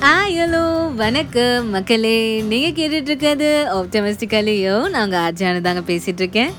[0.00, 2.42] Hi hello வணக்கம் மக்களே.
[2.42, 6.50] நீங்கள் கேட்டுட்டு ஆப்டமிஸ்டிக்கலையோ நான் நாங்கள் ஆர்ஜியானு தாங்க பேசிகிட்ருக்கேன்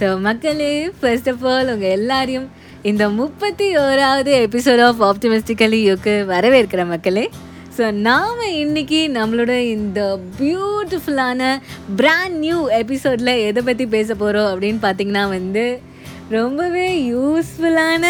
[0.00, 2.50] ஸோ மக்களே ஃபர்ஸ்ட் ஆஃப் ஆல் உங்கள் எல்லாரையும்
[2.82, 7.30] இந்த முப்பத்தி ஓராவது எபிசோட் ஆஃப் ஆப்டமிஸ்டிக்கலியோக்கு வரவேற்கிற மக்களே.
[7.78, 11.60] ஸோ நாம் இன்னைக்கு நம்மளோட இந்த பியூட்டிஃபுல்லான
[11.96, 15.80] பிராண்ட் நியூ எபிசோடில் எதை பற்றி பேச போகிறோம் அப்படின்னு பார்த்தீங்கன்னா வந்து
[16.28, 18.04] ரொம்பவே யூஸ்ஃபுல்லான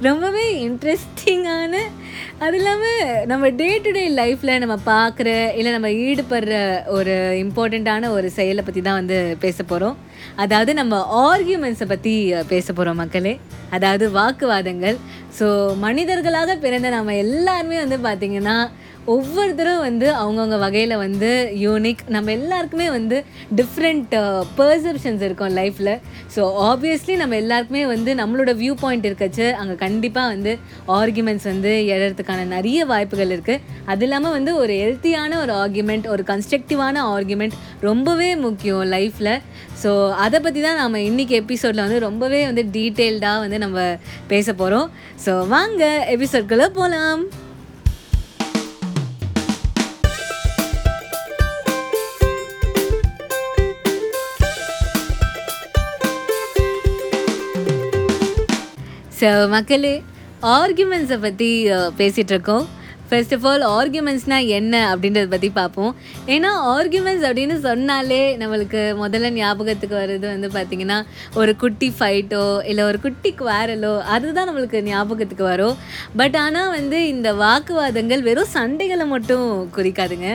[0.00, 1.74] ரொம்பவே இன்ட்ரெஸ்டிங்கான
[2.44, 6.54] அது இல்லாமல் நம்ம டே டு டே லைஃப்பில் நம்ம பார்க்குற இல்லை நம்ம ஈடுபடுற
[6.88, 9.96] ஒரு இம்பார்ட்டண்ட்டான ஒரு செயலை பற்றி தான் வந்து பேச போகிறோம்
[10.36, 12.14] அதாவது நம்ம ஆர்கியூமெண்ட்ஸை பற்றி
[12.48, 13.34] பேச போகிறோம் மக்களே.
[13.70, 14.96] அதாவது வாக்குவாதங்கள்.
[15.38, 18.56] ஸோ மனிதர்களாக பிறந்த நம்ம எல்லாருமே வந்து பார்த்திங்கன்னா
[19.06, 21.30] ஒவ்வொருத்தரும் வந்து அவங்கவுங்க வகையில் வந்து
[21.62, 23.16] யூனிக் நம்ம எல்லாருக்குமே வந்து
[23.54, 24.14] டிஃப்ரெண்ட்
[24.58, 25.92] பர்செப்ஷன்ஸ் uh, இருக்கும் லைஃப்பில்
[26.36, 29.46] ஸோ ஆப்வியஸ்லி நம்ம எல்லாருக்குமே வந்து நம்மளோட வியூ பாயிண்ட் இருக்கச்சு.
[29.52, 30.52] அங்கே கண்டிப்பாக வந்து
[30.88, 37.04] ஆர்குமெண்ட்ஸ் வந்து எழறதுக்கான நிறைய வாய்ப்புகள் இருக்குது அது இல்லாமல் வந்து ஒரு ஹெல்த்தியான ஒரு ஆர்குமெண்ட் ஒரு கன்ஸ்ட்ரக்டிவான
[37.16, 39.34] ஆர்குமெண்ட் ரொம்பவே முக்கியம் லைஃப்பில்
[39.82, 43.80] ஸோ அதை பற்றி தான் நம்ம இன்றைக்கி எபிசோடில் வந்து ரொம்பவே வந்து டீட்டெயில்டாக வந்து நம்ம
[44.28, 44.90] பேச போகிறோம்
[45.26, 45.84] ஸோ வாங்க
[46.16, 47.22] எபிசோட்குள்ளே போகலாம்
[59.20, 59.94] ஸோ மக்களே
[60.58, 61.48] ஆர்குமெண்ட்ஸை பற்றி
[61.98, 62.66] பேசிகிட்ருக்கோம்
[63.08, 65.92] ஃபர்ஸ்ட் ஆஃப் ஆல் ஆர்குமெண்ட்ஸ்னால் என்ன அப்படின்றத பற்றி பார்ப்போம்
[66.34, 70.98] ஏன்னா ஆர்குமெண்ட்ஸ் அப்படின்னு சொன்னாலே நம்மளுக்கு முதல்ல ஞாபகத்துக்கு வர்றது வந்து பார்த்திங்கன்னா
[71.40, 75.76] ஒரு குட்டி ஃபைட்டோ இல்லை ஒரு குட்டி குவாரலோ அதுதான் நம்மளுக்கு ஞாபகத்துக்கு வரும்.
[76.16, 80.30] பட் ஆனால் வந்து இந்த வாக்குவாதங்கள் வெறும் சண்டைகளை மட்டும் குறிக்காதுங்க.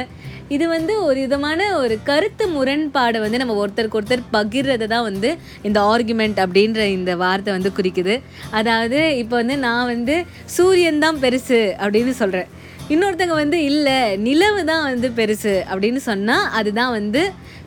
[0.53, 5.29] இது வந்து ஒரு விதமான ஒரு கருத்து முரண்பாடை வந்து நம்ம ஒருத்தருக்கு ஒருத்தர் பகிர்றதை தான் வந்து
[5.67, 8.15] இந்த ஆர்குமெண்ட் அப்படின்ற இந்த வார்த்தை வந்து குறிக்குது.
[8.59, 10.16] அதாவது இப்போ வந்து நான் வந்து
[10.57, 12.51] சூரியன் தான் பெருசு அப்படின்னு சொல்கிறேன்
[12.93, 17.23] இன்னொருத்தங்க வந்து இல்லை நிலவு தான் வந்து பெருசு அப்படின்னு சொன்னால் அதுதான் வந்து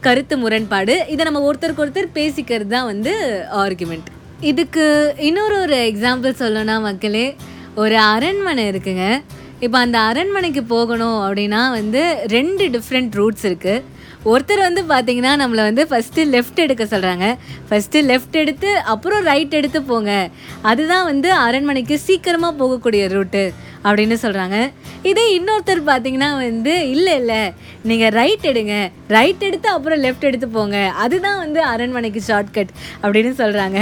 [0.06, 0.97] கருத்து முரண்பாடு.
[1.12, 3.15] இதை நம்ம ஒருத்தருக்கு ஒருத்தர் பேசிக்கிறது தான் வந்து
[3.62, 4.10] ஆர்குமெண்ட்
[4.50, 4.84] இதுக்கு
[5.28, 7.27] இன்னொரு ஒரு எக்ஸாம்பிள் சொல்லணும்னா மக்களே
[7.83, 9.06] ஒரு அரண்மனை இருக்குங்க.
[9.65, 12.03] இப்போ அந்த அரண்மனைக்கு போகணும் அப்படின்னா வந்து
[12.35, 13.85] ரெண்டு டிஃப்ரெண்ட் ரூட்ஸ் இருக்குது
[14.31, 17.27] ஒருத்தர் வந்து பார்த்தீங்கன்னா நம்மளை வந்து ஃபஸ்ட்டு லெஃப்ட் எடுக்க சொல்கிறாங்க
[17.69, 20.13] ஃபஸ்ட்டு லெஃப்ட் எடுத்து அப்புறம் ரைட் எடுத்து போங்க.
[20.71, 23.43] அதுதான் வந்து அரண்மனைக்கு சீக்கிரமாக போகக்கூடிய ரூட்டு
[23.84, 24.56] அப்படின்னு சொல்கிறாங்க
[25.03, 27.41] இதே இன்னொருத்தர் பார்த்தீங்கன்னா வந்து இல்லை இல்லை
[27.83, 28.75] நீங்கள் ரைட் எடுங்க.
[29.09, 30.78] ரைட் எடுத்து அப்புறம் லெஃப்ட் எடுத்து போங்க.
[31.05, 32.72] அதுதான் வந்து அரண்மனைக்கு ஷார்ட்கட்
[33.03, 33.78] அப்படின்னு சொல்கிறாங்க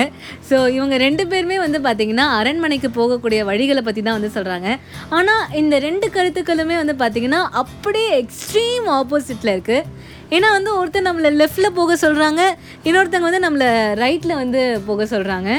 [0.51, 4.69] ஸோ இவங்க ரெண்டு பேருமே வந்து பார்த்திங்கன்னா அரண்மனைக்கு போகக்கூடிய வழிகளை பற்றி தான் வந்து சொல்கிறாங்க
[5.09, 9.89] ஆனால் இந்த ரெண்டு கருத்துக்களுமே வந்து பார்த்திங்கன்னா அப்படியே எக்ஸ்ட்ரீம் ஆப்போசிட்டில் இருக்குது
[10.31, 12.43] ஏன்னா வந்து ஒருத்தர் நம்மளை லெஃப்டில் போக சொல்கிறாங்க
[12.85, 13.69] இன்னொருத்தங்க வந்து நம்மளை
[14.01, 15.51] ரைட்டில் வந்து போக சொல்கிறாங்க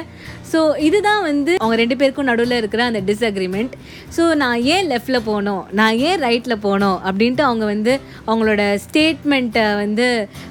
[0.51, 3.73] ஸோ இதுதான் வந்து அவங்க ரெண்டு பேருக்கும் நடுவில் இருக்கிற அந்த டிஸ்அக்ரிமெண்ட்
[4.17, 7.93] ஸோ நான் ஏன் லெஃப்டில் போகணும் நான் ஏன் ரைட்டில் போகணும் அப்படின்ட்டு அவங்க வந்து
[8.27, 10.07] அவங்களோட ஸ்டேட்மெண்ட்டை வந்து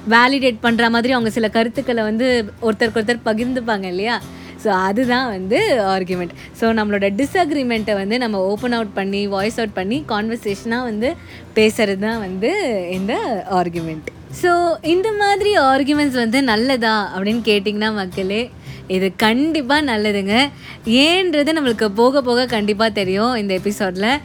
[0.07, 2.27] வேலிடேட் பண்ணுற மாதிரி அவங்க சில கருத்துக்களை வந்து
[2.61, 4.17] ஒருத்தருக்கு ஒருத்தர் பகிர்ந்துப்பாங்க இல்லையா?
[4.63, 6.29] ஸோ அதுதான் வந்து ஆர்குமெண்ட்
[6.61, 11.15] ஸோ நம்மளோட டிஸ்அக்ரிமெண்ட்டை வந்து நம்ம ஓப்பன் அவுட் பண்ணி வாய்ஸ் அவுட் பண்ணி கான்வர்சேஷனாக வந்து
[11.55, 12.51] பேசுகிறது தான் வந்து
[12.89, 13.13] இந்த
[13.51, 14.07] ஆர்குமெண்ட்
[14.43, 18.51] ஸோ இந்த மாதிரி ஆர்குமெண்ட்ஸ் வந்து நல்லதா அப்படின்னு கேட்டிங்கன்னா மக்களே
[18.87, 20.49] இது கண்டிப்பாக நல்லதுங்க.
[20.85, 24.21] ஏன்றது நம்மளுக்கு போக போக கண்டிப்பாக தெரியும் இந்த எபிசோடில்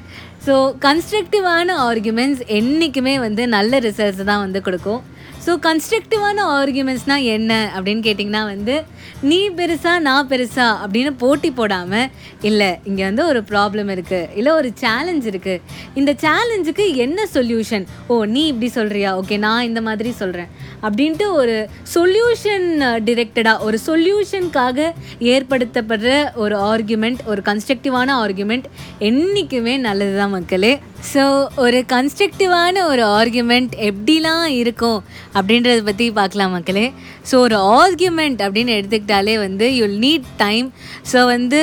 [0.47, 0.55] ஸோ
[0.85, 5.03] கன்ஸ்ட்ரக்டிவான ஆர்குமெண்ட்ஸ் என்றைக்குமே வந்து நல்ல ரிசல்ட்ஸ் தான் வந்து கொடுக்கும்.
[5.47, 8.75] ஸோ கன்ஸ்ட்ரக்டிவான ஆர்குமெண்ட்ஸ்னால் என்ன அப்படின்னு கேட்டிங்கன்னா வந்து
[9.23, 12.11] நீ பெருசா நான் பெருசா அப்படின்னு போட்டி போடாமல்
[12.41, 15.61] இல்லை இங்கே வந்து ஒரு ப்ராப்ளம் இருக்குது இல்லை ஒரு சேலஞ்ச் இருக்குது
[15.95, 20.51] இந்த சேலஞ்சுக்கு என்ன சொல்யூஷன் ஓ நீ இப்படி சொல்கிறியா ஓகே நான் இந்த மாதிரி சொல்கிறேன்
[20.83, 21.57] அப்படின்ட்டு ஒரு
[21.95, 22.67] சொல்யூஷன்
[23.05, 24.89] டிரெக்டடாக ஒரு சொல்யூஷனுக்காக
[25.35, 28.69] ஏற்படுத்தப்படுற ஒரு ஆர்குமெண்ட் ஒரு கன்ஸ்ட்ரக்டிவான ஆர்குமெண்ட்
[29.01, 30.73] என்றைக்குமே நல்லது தான் மக்களே.
[31.13, 31.23] ஸோ
[31.65, 34.99] ஒரு கன்ஸ்ட்ரக்டிவான ஒரு ஆர்கியூமெண்ட் எப்படிலாம் இருக்கும்
[35.39, 36.85] அப்படின்றத பற்றி பார்க்கலாம் மக்களே.
[37.31, 40.67] ஸோ ஒரு ஆர்கியூமெண்ட் அப்படின்னு எடுத்துக்கிட்டாலே வந்து யுல் நீட் டைம்
[41.13, 41.61] ஸோ வந்து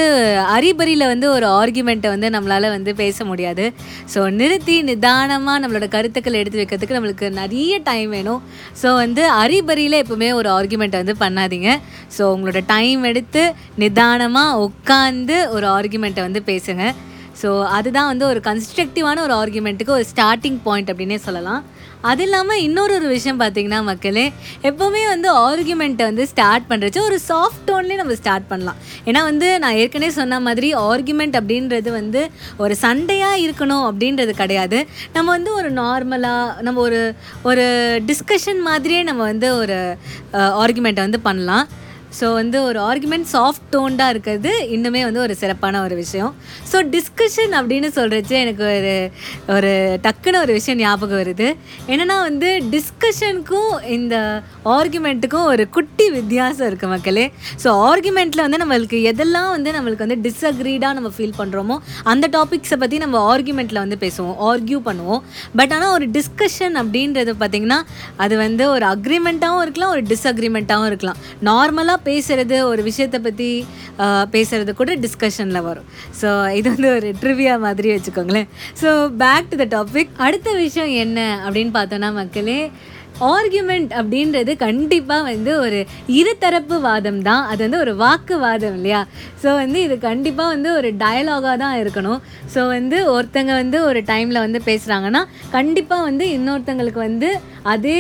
[0.57, 3.66] அரிபரியில் வந்து ஒரு ஆர்கியூமெண்ட்டை வந்து நம்மளால் வந்து பேச முடியாது.
[4.13, 8.42] ஸோ நிறுத்தி நிதானமாக நம்மளோட கருத்துக்களை எடுத்து வைக்கிறதுக்கு நம்மளுக்கு நிறைய டைம் வேணும்.
[8.81, 11.69] ஸோ வந்து அரிபரியில் எப்போவுமே ஒரு ஆர்கியூமெண்ட்டை வந்து பண்ணாதீங்க.
[12.18, 13.44] ஸோ உங்களோட டைம் எடுத்து
[13.83, 16.95] நிதானமாக உட்காந்து ஒரு ஆர்கியூமெண்ட்டை வந்து பேசுங்கள்
[17.41, 21.63] ஸோ அதுதான் வந்து ஒரு கன்ஸ்ட்ரக்டிவான ஒரு ஆர்குமெண்ட்டுக்கு ஒரு ஸ்டார்டிங் பாயிண்ட் அப்படின்னே சொல்லலாம்.
[22.09, 24.24] அது இல்லாமல் இன்னொரு ஒரு விஷயம் பார்த்திங்கன்னா மக்களே
[24.69, 28.77] எப்போவுமே வந்து ஆர்குமெண்ட்டை வந்து ஸ்டார்ட் பண்ணுறச்சு ஒரு சாஃப்ட் டோன்லேயே நம்ம ஸ்டார்ட் பண்ணலாம்.
[29.09, 32.21] ஏன்னா வந்து நான் ஏற்கனவே சொன்ன மாதிரி ஆர்குமெண்ட் அப்படின்றது வந்து
[32.63, 34.80] ஒரு சண்டையாக இருக்கணும் அப்படின்றது கிடையாது.
[35.18, 37.01] நம்ம வந்து ஒரு நார்மலாக நம்ம ஒரு
[37.51, 37.65] ஒரு
[38.12, 39.80] டிஸ்கஷன் மாதிரியே நம்ம வந்து ஒரு
[40.63, 41.68] ஆர்குமெண்ட்டை வந்து பண்ணலாம்.
[42.18, 46.32] ஸோ வந்து ஒரு ஆர்குமெண்ட் சாஃப்ட் டோன்டாக இருக்கிறது இன்னுமே வந்து ஒரு சிறப்பான ஒரு விஷயம்.
[46.72, 48.94] ஸோ டிஸ்கஷன் அப்படின்னு சொல்கிறச்சு எனக்கு ஒரு
[49.56, 49.72] ஒரு
[50.06, 51.48] டக்குன்னு ஒரு விஷயம் ஞாபகம் வருது.
[51.92, 54.16] என்னென்னா வந்து டிஸ்கஷனுக்கும் இந்த
[54.78, 57.26] ஆர்குமெண்ட்டுக்கும் ஒரு குட்டி வித்தியாசம் இருக்குது மக்களே.
[57.64, 61.78] ஸோ ஆர்குமெண்ட்டில் வந்து நம்மளுக்கு எதெல்லாம் வந்து நம்மளுக்கு வந்து டிஸ்அக்ரீடாக நம்ம ஃபீல் பண்ணுறோமோ
[62.14, 65.22] அந்த டாபிக்ஸை பற்றி நம்ம ஆர்குமெண்ட்டில் வந்து பேசுவோம் ஆர்கியூ பண்ணுவோம்.
[65.60, 67.80] பட் ஆனால் ஒரு டிஸ்கஷன் அப்படின்றது பார்த்திங்கன்னா
[68.26, 71.20] அது வந்து ஒரு அக்ரிமெண்ட்டாகவும் இருக்கலாம் ஒரு டிஸ்அக்ரிமெண்ட்டாகவும் இருக்கலாம்.
[71.50, 73.50] நார்மலாக பேசுகிறது ஒரு விஷயத்தை பற்றி
[74.36, 75.90] பேசுகிறது கூட டிஸ்கஷனில் வரும்.
[76.22, 76.30] ஸோ
[76.60, 78.50] இது வந்து ஒரு ட்ரிவியா மாதிரி வச்சுக்கோங்களேன்.
[78.84, 78.92] So
[79.24, 82.62] back to the topic அடுத்த விஷயம் என்ன அப்படின்னு பார்த்தோன்னா மக்களே
[83.36, 85.80] ஆர்கியூமெண்ட் அப்படின்றது கண்டிப்பாக வந்து ஒரு
[86.19, 87.42] இருதரப்பு வாதம் தான்.
[87.51, 89.01] அது வந்து ஒரு வாக்குவாதம் இல்லையா?
[89.42, 92.22] ஸோ வந்து இது கண்டிப்பாக வந்து ஒரு டயலாகாக தான் இருக்கணும்.
[92.54, 95.24] ஸோ வந்து ஒருத்தங்க வந்து ஒரு டைமில் வந்து பேசுகிறாங்கன்னா
[95.57, 97.31] கண்டிப்பாக வந்து இன்னொருத்தங்களுக்கு வந்து
[97.74, 98.00] அதே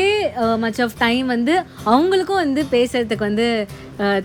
[0.63, 1.55] மச் ஆஃப் டைம் வந்து
[1.93, 3.49] அவங்களுக்கும் வந்து பேசுகிறதுக்கு வந்து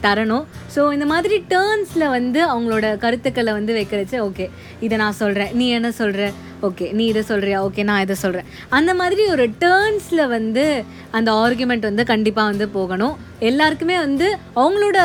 [0.05, 0.45] தரணும்.
[0.75, 4.47] ஸோ இந்த மாதிரி டேர்ன்ஸில் வந்து அவங்களோட கருத்துக்களை வந்து வைக்கிறச்சு ஓகே
[4.87, 6.33] இதை நான் சொல்கிறேன் நீ என்ன சொல்கிற
[6.67, 10.65] ஓகே நீ இதை சொல்கிறியா ஓகே நான் இதை சொல்கிறேன் அந்த மாதிரி ஒரு டேர்ன்ஸில் வந்து
[11.19, 13.15] அந்த ஆர்குமெண்ட் வந்து கண்டிப்பாக வந்து போகணும்.
[13.49, 14.27] எல்லாருக்குமே வந்து
[14.63, 14.99] அவங்களோட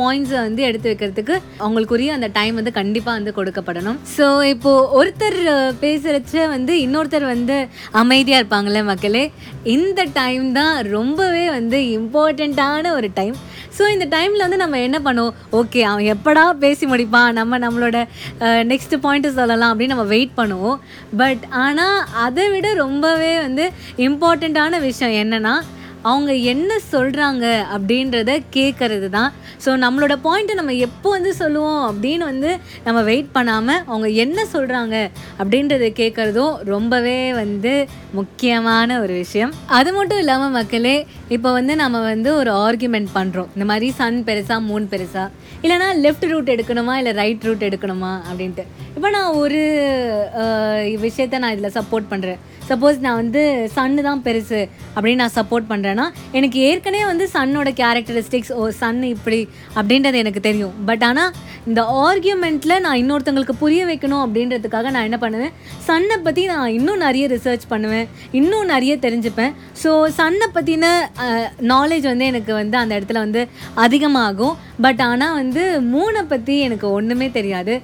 [0.00, 1.34] பாயிண்ட்ஸை வந்து எடுத்து வைக்கிறதுக்கு
[1.64, 3.98] அவங்களுக்குரிய அந்த டைம் வந்து கண்டிப்பாக வந்து கொடுக்கப்படணும்.
[4.16, 5.38] ஸோ இப்போது ஒருத்தர்
[5.84, 7.56] பேசுகிறச்ச வந்து இன்னொருத்தர் வந்து
[8.02, 9.24] அமைதியாக இருப்பாங்களே மக்களே?
[9.76, 13.38] இந்த டைம் தான் ரொம்பவே வந்து இம்பார்ட்டண்ட்டான ஒரு டைம்
[13.78, 15.34] ஸோ இந்த டைமில் வந்து நம்ம என்ன பண்ணுவோம்?
[15.60, 17.32] ஓகே அவன் எப்படா பேசி முடிப்பான்?
[17.40, 17.98] நம்ம நம்மளோட
[18.72, 20.78] நெக்ஸ்ட் பாயிண்ட்டு சொல்லலாம் அப்படின்னு நம்ம வெயிட் பண்ணுவோம்.
[21.22, 23.66] பட் ஆனால் அதை விட ரொம்பவே வந்து
[24.08, 25.56] இம்பார்ட்டண்ட்டான விஷயம் என்னென்னா
[26.10, 29.30] அவங்க என்ன சொல்கிறாங்க அப்படின்றத கேட்குறது தான்.
[29.64, 32.50] ஸோ நம்மளோட பாயிண்ட்டை நம்ம எப்போ வந்து சொல்லுவோம் அப்படின்னு வந்து
[32.86, 34.96] நம்ம வெயிட் பண்ணாமல் அவங்க என்ன சொல்கிறாங்க
[35.40, 37.72] அப்படின்றத கேட்குறதும் ரொம்பவே வந்து
[38.18, 39.54] முக்கியமான ஒரு விஷயம்.
[39.78, 40.96] அது மட்டும் இல்லாமல் மக்களே
[41.36, 45.24] இப்போ வந்து நம்ம வந்து ஒரு ஆர்குமெண்ட் பண்ணுறோம் இந்த மாதிரி சன் பெருசா மூன் பெருசா.
[45.62, 48.64] இல்லைனா லெஃப்ட் ரூட் எடுக்கணுமா இல்லை ரைட் ரூட் எடுக்கணுமா அப்படின்ட்டு.
[48.96, 49.60] இப்போ நான் ஒரு
[51.04, 53.42] விஷயத்த நான் இதில் சப்போர்ட் பண்ணுறேன் சப்போஸ் நான் வந்து
[53.76, 54.60] சன்னு தான் பெருசு
[54.94, 56.06] அப்படின்னு நான் சப்போர்ட் பண்ணுறேன்னா
[56.38, 59.40] எனக்கு ஏற்கனவே வந்து சன்னோட கேரக்டரிஸ்டிக்ஸ் ஓ சன் இப்படி
[59.78, 60.74] அப்படின்றது எனக்கு தெரியும்.
[60.90, 61.32] பட் ஆனால்
[61.68, 65.54] இந்த ஆர்கியூமெண்ட்டில் நான் இன்னொருத்தங்களுக்கு புரிய வைக்கணும் அப்படின்றதுக்காக நான் என்ன பண்ணுவேன்?
[65.88, 68.06] சன்னை பற்றி நான் இன்னும் நிறைய ரிசர்ச் பண்ணுவேன்.
[68.40, 69.52] இன்னும் நிறைய தெரிஞ்சுப்பேன்.
[69.82, 70.86] ஸோ சன்னை பற்றின
[71.72, 73.42] நாலேஜ் வந்து எனக்கு வந்து அந்த இடத்துல வந்து
[73.84, 74.56] அதிகமாகும்.
[74.84, 75.62] பட் ஆனால் வந்து
[75.94, 77.74] மூணை பற்றி எனக்கு ஒன்றுமே தெரியாது.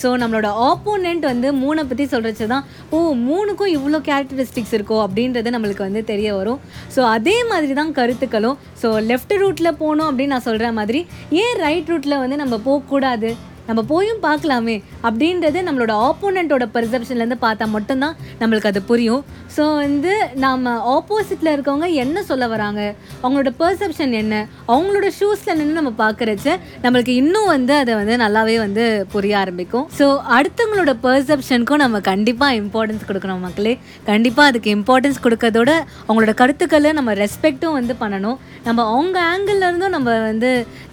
[0.00, 2.64] ஸோ நம்மளோட ஆப்போனண்ட் வந்து மூணை பற்றி சொல்கிறச்சு தான்
[2.96, 4.98] ஓ மூணுக்கும் இவ்வளோ கேரக்டரிஸ்டிக்ஸ் இருக்கோ?
[5.06, 6.60] அப்படின்றது நம்மளுக்கு வந்து தெரிய வரும்.
[6.96, 11.02] ஸோ அதே மாதிரி தான் கருத்துக்களும் ஸோ லெஃப்ட் ரூட்டில் போகணும் அப்படின்னு நான் சொல்கிற மாதிரி
[11.42, 13.30] ஏன் ரைட் ரூட்டில் வந்து நம்ம போகக்கூடாது கூடாது.
[13.68, 14.76] நம்ம போயும் பார்க்கலாமே
[15.06, 19.22] அப்படின்றது நம்மளோட ஆப்போனண்ட்டோட பெர்செப்ஷன்லேருந்து பார்த்தா மட்டும்தான் நம்மளுக்கு அது புரியும்.
[19.56, 20.12] ஸோ வந்து
[20.44, 22.80] நம்ம ஆப்போசிட்டில் இருக்கவங்க என்ன சொல்ல வராங்க?
[23.22, 24.34] அவங்களோட பெர்செப்ஷன் என்ன?
[24.72, 26.48] அவங்களோட ஷூஸில் நின்று நம்ம பார்க்குறச்ச
[26.84, 28.84] நம்மளுக்கு இன்னும் வந்து அதை வந்து நல்லாவே வந்து
[29.14, 29.86] புரிய ஆரம்பிக்கும்.
[29.98, 30.06] ஸோ
[30.36, 33.74] அடுத்தவங்களோட பெர்செப்ஷனுக்கும் நம்ம கண்டிப்பாக இம்பார்ட்டன்ஸ் கொடுக்கணும் மக்களே.
[34.10, 35.70] கண்டிப்பாக அதுக்கு இம்பார்ட்டன்ஸ் கொடுக்கறதோட
[36.06, 38.38] அவங்களோட கருத்துக்களை நம்ம ரெஸ்பெக்ட்டும் வந்து பண்ணணும்.
[38.68, 40.52] நம்ம அவங்க ஆங்கிள் இருந்தும் நம்ம வந்து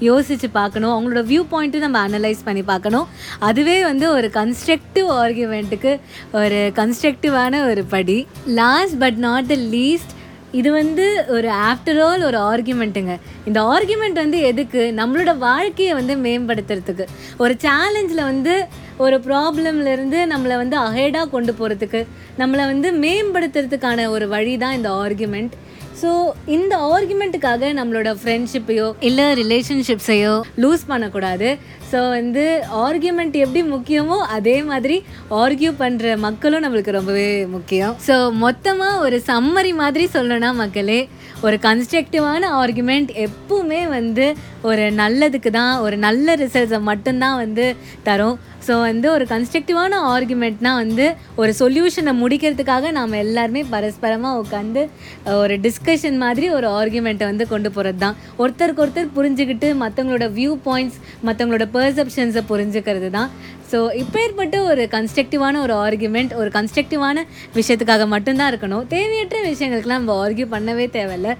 [0.09, 0.93] யோசித்து பார்க்கணும்.
[0.95, 3.07] அவங்களோட வியூ பாயிண்ட்டும் நம்ம அனலைஸ் பண்ணி பார்க்கணும்.
[3.49, 5.93] அதுவே வந்து ஒரு கன்ஸ்ட்ரக்டிவ் ஆர்குமெண்ட்டுக்கு
[6.41, 8.19] ஒரு கன்ஸ்ட்ரக்டிவான ஒரு படி.
[8.61, 10.13] Last but not the least
[10.59, 13.13] இது வந்து ஒரு ஆஃப்டர் ஆல் ஒரு ஆர்குமெண்ட்டுங்க
[13.49, 14.81] இந்த ஆர்குமெண்ட் வந்து எதுக்கு?
[14.99, 17.05] நம்மளோட வாழ்க்கையை வந்து மேம்படுத்துறதுக்கு.
[17.43, 18.53] ஒரு சேலஞ்சில் வந்து
[19.05, 22.01] ஒரு ப்ராப்ளம்லேருந்து நம்மளை வந்து அஹேடாக கொண்டு போகிறதுக்கு
[22.41, 25.55] நம்மளை வந்து மேம்படுத்துறதுக்கான ஒரு வழி தான் இந்த ஆர்குமெண்ட்
[26.05, 26.15] ஸோ
[26.55, 30.33] இந்த ஆர்குமெண்ட்டுக்காக நம்மளோட ஃப்ரெண்ட்ஷிப்பையோ இல்லை ரிலேஷன்ஷிப்ஸையோ
[30.63, 31.49] லூஸ் பண்ணக்கூடாது.
[31.91, 32.43] ஸோ வந்து
[32.83, 34.97] ஆர்கியூமெண்ட் எப்படி முக்கியமோ அதே மாதிரி
[35.41, 37.93] ஆர்கியூ பண்ணுற மக்களும் நம்மளுக்கு ரொம்பவே முக்கியம்.
[38.07, 40.99] ஸோ மொத்தமாக ஒரு சம்மரி மாதிரி சொல்லணும்னா மக்களே
[41.47, 44.27] ஒரு கன்ஸ்ட்ரக்டிவான ஆர்குமெண்ட் எப்பவுமே வந்து
[44.69, 47.65] ஒரு நல்லதுக்கு தான் ஒரு நல்ல ரிசல்ட்ஸை மட்டும்தான் வந்து
[48.09, 48.37] தரும்.
[48.65, 51.05] ஸோ வந்து ஒரு கன்ஸ்ட்ரக்டிவான ஆர்குமெண்ட்னால் வந்து
[51.41, 54.83] ஒரு சொல்யூஷனை முடிக்கிறதுக்காக நாம் எல்லாருமே பரஸ்பரமாக உட்காந்து
[55.41, 60.99] ஒரு டிஸ்கஷன் மாதிரி ஒரு ஆர்குமெண்ட்டை வந்து கொண்டு போகிறது தான் ஒருத்தருக்கு ஒருத்தர் புரிஞ்சுக்கிட்டு மற்றவங்களோட வியூ பாயிண்ட்ஸ்
[61.27, 63.29] மற்றவங்களோட பெர்செப்ஷன்ஸை புரிஞ்சுக்கிறது தான்
[63.71, 67.17] ஸோ இப்போ ஏற்பட்டு ஒரு கன்ஸ்ட்ரக்டிவான ஒரு ஆர்குமெண்ட் ஒரு கன்ஸ்ட்ரக்டிவான
[67.55, 68.83] விஷயத்துக்காக மட்டும்தான் இருக்கணும்.
[68.93, 71.31] தேவையற்ற விஷயங்களுக்குலாம் நம்ம ஆர்கியூ பண்ணவே தேவையில்ல.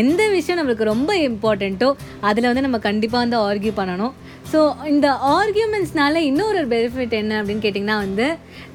[0.00, 1.88] எந்த விஷயம் நம்மளுக்கு ரொம்ப இம்பார்ட்டண்ட்டோ
[2.30, 4.14] அதில் வந்து நம்ம கண்டிப்பாக வந்து ஆர்கியூ பண்ணணும்.
[4.52, 4.60] ஸோ
[4.92, 8.26] இந்த ஆர்கியூமெண்ட்ஸ்னால இன்னொரு பெனிஃபிட் என்ன அப்படின்னு கேட்டிங்கன்னா வந்து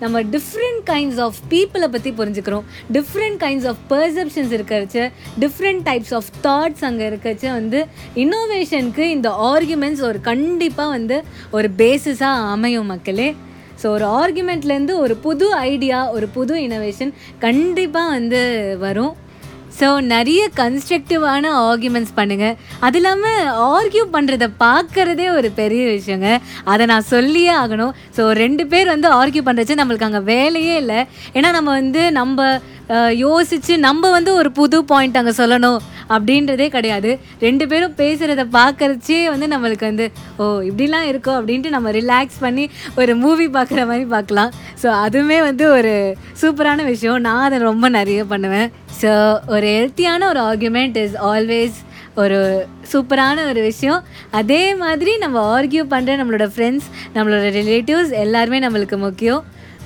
[0.01, 2.65] நம்ம டிஃப்ரெண்ட் கைண்ட்ஸ் ஆஃப் பீப்புளை பற்றி புரிஞ்சுக்கிறோம்.
[2.97, 5.03] டிஃப்ரெண்ட் கைண்ட்ஸ் ஆஃப் பெர்செப்ஷன்ஸ் இருக்கிறச்சு
[5.43, 7.81] டிஃப்ரெண்ட் டைப்ஸ் ஆஃப் தாட்ஸ் அங்கே இருக்கச்சு வந்து
[8.23, 11.19] இன்னோவேஷனுக்கு இந்த ஆர்கியூமெண்ட்ஸ் ஒரு கண்டிப்பாக வந்து
[11.59, 13.29] ஒரு பேசிஸாக அமையும் மக்களே.
[13.81, 17.11] ஸோ ஒரு ஆர்குமெண்ட்லேருந்து ஒரு புது ஐடியா ஒரு புது இனோவேஷன்
[17.47, 18.41] கண்டிப்பாக வந்து
[18.85, 19.13] வரும்.
[19.79, 22.55] ஸோ நிறைய கன்ஸ்ட்ரக்டிவான ஆர்கியூமெண்ட்ஸ் பண்ணுங்கள்
[22.85, 26.29] அது இல்லாமல் ஆர்கியூ பண்ணுறத பார்க்குறதே ஒரு பெரிய விஷயங்க.
[26.71, 27.93] அதை நான் சொல்லியே ஆகணும்.
[28.17, 30.99] ஸோ ரெண்டு பேர் வந்து ஆர்கியூ பண்ணுறச்சு நம்மளுக்கு அங்கே வேலையே இல்லை.
[31.37, 32.47] ஏன்னா நம்ம வந்து நம்ம
[33.23, 35.79] யோசித்து நம்ம வந்து ஒரு புது பாயிண்ட் அங்கே சொல்லணும்
[36.13, 37.11] அப்படின்றதே கிடையாது.
[37.45, 40.05] ரெண்டு பேரும் பேசுகிறத பார்க்குறச்சே வந்து நம்மளுக்கு வந்து
[40.43, 42.65] ஓ இப்படிலாம் இருக்கோ அப்படின்ட்டு நம்ம ரிலாக்ஸ் பண்ணி
[43.01, 44.53] ஒரு மூவி பார்க்குற மாதிரி பார்க்கலாம்
[44.83, 45.93] ஸோ அதுவுமே வந்து ஒரு
[46.41, 47.19] சூப்பரான விஷயம்.
[47.27, 48.71] நான் அதை ரொம்ப நிறைய பண்ணுவேன்.
[49.01, 49.11] ஸோ
[49.55, 51.77] ஒரு ஹெல்த்தியான ஒரு ஆர்குமெண்ட் இஸ் ஆல்வேஸ்
[52.23, 52.39] ஒரு
[52.91, 54.01] சூப்பரான ஒரு விஷயம்.
[54.39, 59.43] அதே மாதிரி நம்ம ஆர்கியூ பண்ணுற நம்மளோட ஃப்ரெண்ட்ஸ் நம்மளோட ரிலேட்டிவ்ஸ் எல்லாருமே நம்மளுக்கு முக்கியம்.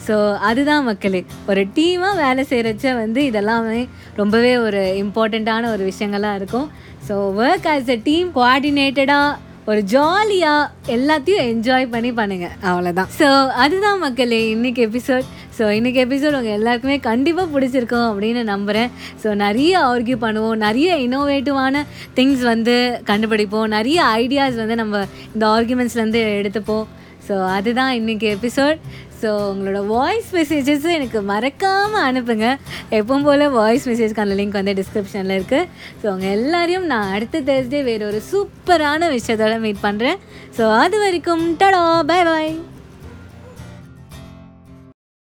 [0.07, 0.15] ஸோ
[0.49, 3.81] அதுதான் மக்களே ஒரு டீமாக வேலை செய்கிறச்ச வந்து இதெல்லாமே
[4.15, 6.67] ரொம்பவே ஒரு இம்பார்ட்டண்ட்டான ஒரு விஷயங்களாக இருக்கும்.
[7.07, 13.27] So work as a team கோஆர்டினேட்டடாக ஒரு ஜாலியாக எல்லாத்தையும் என்ஜாய் பண்ணி பண்ணுங்கள் அவ்வளோதான் ஸோ
[13.63, 18.89] அதுதான் மக்களே இன்னைக்கு எபிசோட் ஸோ இன்றைக்கி எபிசோட் உங்கள் எல்லாருக்குமே கண்டிப்பாக பிடிச்சிருக்கும் அப்படின்னு நம்புகிறேன்
[19.23, 21.83] ஸோ நிறைய ஆர்கியூ பண்ணுவோம் நிறைய இன்னோவேட்டிவான
[22.17, 22.75] திங்ஸ் வந்து
[23.11, 26.85] கண்டுபிடிப்போம் நிறைய ஐடியாஸ் வந்து நம்ம இந்த ஆர்கியூமெண்ட்ஸ்லேருந்து எடுத்துப்போம்.
[27.27, 28.79] ஸோ அதுதான் இன்றைக்கி எபிசோட்
[29.23, 32.47] ஸோ உங்களோட வாய்ஸ் மெசேஜஸும் எனக்கு மறக்காமல் அனுப்புங்க.
[32.91, 35.69] எப்பவும் போல் வாய்ஸ் மெசேஜ்க்கான லிங்க் வந்து டிஸ்கிரிப்ஷனில் இருக்குது
[36.01, 40.19] ஸோ உங்கள் எல்லாரையும் நான் அடுத்த தேர்ஸ்டே வேறு ஒரு சூப்பரான விஷயத்தோட மீட் பண்ணுறேன்
[40.57, 42.53] ஸோ அது வரைக்கும் டடா பை பாய்